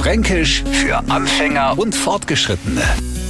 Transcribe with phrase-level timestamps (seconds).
[0.00, 2.80] Fränkisch für Anfänger und Fortgeschrittene.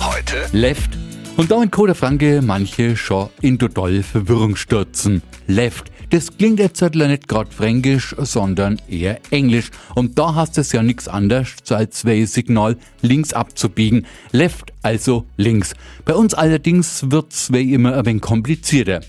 [0.00, 0.96] Heute Left.
[1.36, 5.20] Und da in Code Franke manche schon in total Verwirrung stürzen.
[5.46, 5.92] Left.
[6.08, 9.70] Das klingt jetzt halt nicht grad fränkisch, sondern eher englisch.
[9.94, 14.06] Und da hast es ja nichts anderes, als Way-Signal links abzubiegen.
[14.32, 15.74] Left, also links.
[16.06, 19.02] Bei uns allerdings wird's wie immer ein wenig komplizierter.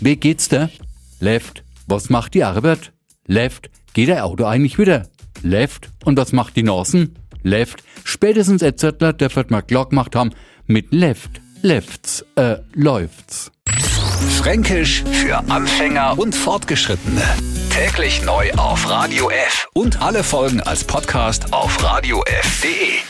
[0.00, 0.70] Wie geht's da?
[1.18, 1.64] Left.
[1.88, 2.92] Was macht die Arbeit?
[3.26, 3.68] Left.
[3.94, 5.08] Geht der Auto eigentlich wieder?
[5.42, 5.90] Left.
[6.04, 7.16] Und was macht die Nasen?
[7.42, 7.82] Left.
[8.04, 10.30] Spätestens jetzt der wird mal klar gemacht haben,
[10.66, 13.50] mit Left, Lefts, äh, läuft's.
[14.38, 17.22] Fränkisch für Anfänger und Fortgeschrittene.
[17.70, 23.09] Täglich neu auf Radio F und alle Folgen als Podcast auf radiof.de.